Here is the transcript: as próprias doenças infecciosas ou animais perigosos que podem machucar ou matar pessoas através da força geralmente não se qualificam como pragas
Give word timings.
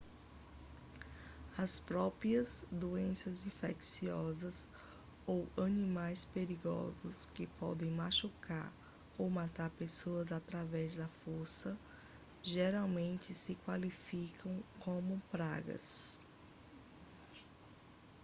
as 1.59 1.79
próprias 1.79 2.65
doenças 2.71 3.45
infecciosas 3.45 4.67
ou 5.27 5.47
animais 5.55 6.25
perigosos 6.25 7.27
que 7.35 7.45
podem 7.45 7.91
machucar 7.91 8.73
ou 9.15 9.29
matar 9.29 9.69
pessoas 9.69 10.31
através 10.31 10.95
da 10.95 11.07
força 11.23 11.77
geralmente 12.41 13.29
não 13.29 13.35
se 13.35 13.53
qualificam 13.63 14.63
como 14.79 15.21
pragas 15.31 16.17